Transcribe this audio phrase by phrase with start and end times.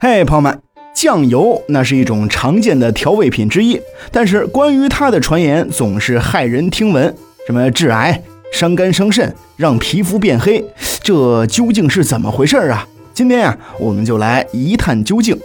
[0.00, 0.60] 嘿，朋友们，
[0.94, 3.80] 酱油那是一种常见的调味品之一，
[4.12, 7.12] 但是关于它的传言总是骇人听闻，
[7.48, 8.22] 什么致癌、
[8.52, 10.64] 伤肝伤肾、让皮肤变黑，
[11.02, 12.86] 这究竟是怎么回事啊？
[13.12, 15.36] 今天呀，我们就来一探究竟。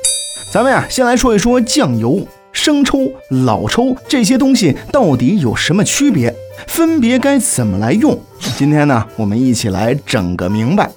[0.52, 6.32] 咱们呀，先来说一说酱油、生抽、老抽这些东西到底有什么区别，
[6.68, 8.22] 分别该怎么来用？
[8.56, 10.92] 今天呢，我们一起来整个明白。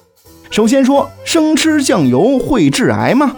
[0.50, 3.36] 首先说，生吃酱油会致癌吗？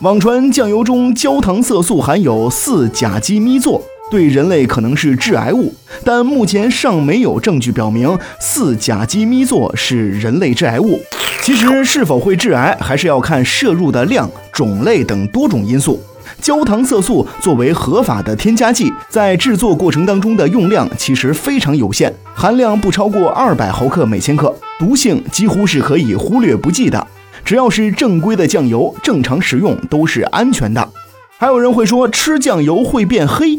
[0.00, 5.72] 网传酱油中焦糖色素含有四甲基咪唑，对人类可能是致癌物，
[6.04, 11.00] 但目前尚没有证据表明四甲基咪唑是人类致癌物。
[11.42, 15.98] 其实是否会致癌，还是要看摄入的量、种类等多种因素。
[16.42, 27.06] 焦糖色素作为合法的添加剂，在制作过程当中的用量其实非常有限，含量不超过二百毫克每千克，毒性几乎是可以忽略不计的。
[27.44, 30.88] 只要是正规的酱油，正常食用都是安全的。
[31.38, 33.58] 还有人会说吃酱油会变黑，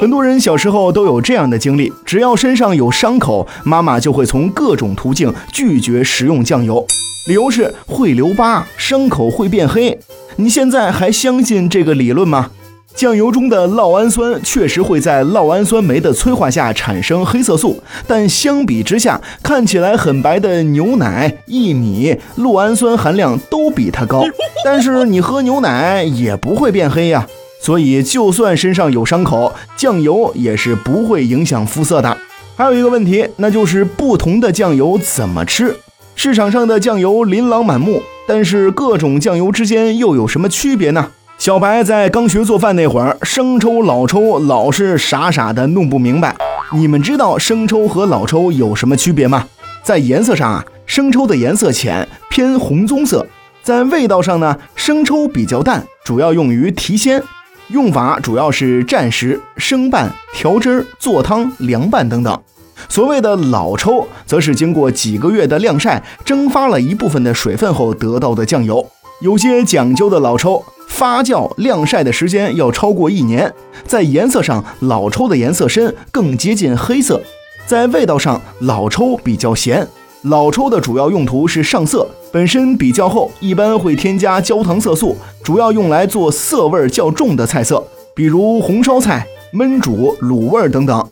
[0.00, 6.84] 很多人小时候都有这样的经历，只要身上有伤口，妈妈就会从各种途径拒绝食用酱油，
[7.28, 9.98] 理由是会留疤，伤口会变黑。
[10.36, 12.50] 你现在还相信这个理论吗？
[12.96, 24.24] 酱油中的酪氨酸确实会在酪氨酸酶的催化下产生黑色素，但相比之下，看起来很白的牛奶、薏米，酪氨酸含量都比它高。
[24.64, 27.26] 但是你喝牛奶也不会变黑呀，
[27.60, 32.16] 所以就算身上有伤口，酱油也是不会影响肤色的。
[32.56, 35.76] 还有一个问题，那就是不同的酱油怎么吃？
[36.14, 38.02] 市场上的酱油琳琅满目。
[38.28, 41.10] 但是各种酱油之间又有什么区别呢？
[41.38, 46.34] 小白在刚学做饭那会儿，生抽、老抽老是傻傻的弄不明白。
[46.72, 49.46] 你们知道生抽和老抽有什么区别吗？
[49.82, 53.20] 在颜色上啊，生抽的颜色浅，偏红棕色；
[53.62, 57.22] 在味道上呢，生抽比较淡，主要用于提鲜，
[57.68, 62.42] 用法主要是蘸食、生拌、调汁、做汤、凉拌等等。
[62.88, 68.84] 所谓的老抽，则是经过几个月的晾晒，蒸发了一部分的水分后得到的酱油。
[69.20, 73.52] 有些讲究的老抽，发酵晾晒的时间要超过一年。
[73.84, 77.20] 在颜色上，老抽的颜色深，更接近黑色。
[77.66, 79.86] 在味道上，老抽比较咸。
[80.22, 91.08] 老抽的主要用途是上色，本身比较厚，一般会添加焦糖色素，主要用来做色味较重的菜色，比如红烧菜、焖煮、卤味等等。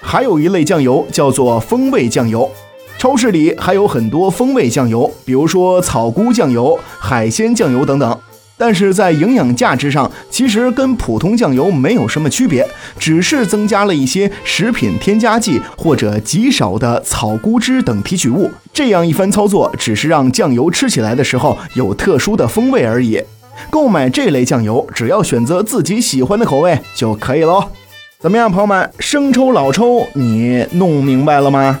[0.00, 2.48] 还有一类酱油叫做风味酱油，
[2.98, 8.16] 超市里还有很多风味酱油，比如说草菇酱油、海鲜酱油等等。
[8.58, 12.66] 但是在营养价值上，其实跟普通酱油没有什么区别，
[12.98, 18.50] 只是增加了一些食品添加剂或者极少的草菇汁等提取物。
[18.72, 23.22] 这样一番操作，只是让酱油吃起来的时候有特殊的风味而已。
[23.70, 27.64] 购买这类酱油，只要选择自己喜欢的口味就可以喽。
[28.18, 28.90] 怎么样，朋友们？
[28.98, 31.78] 生抽、老抽，你弄明白了吗？